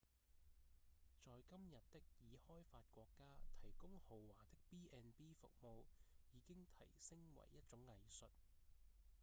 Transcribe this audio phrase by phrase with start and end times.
[1.23, 5.83] 在今日的已開發國家提供豪華的 b&b 服務
[6.33, 8.25] 已經提升為一種藝術